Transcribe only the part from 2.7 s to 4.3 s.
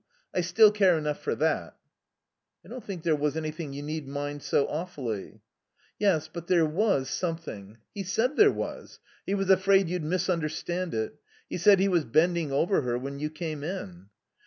think there was anything you need